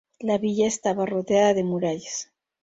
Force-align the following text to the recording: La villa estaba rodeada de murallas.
La 0.19 0.39
villa 0.39 0.65
estaba 0.65 1.05
rodeada 1.05 1.53
de 1.53 1.63
murallas. 1.63 2.31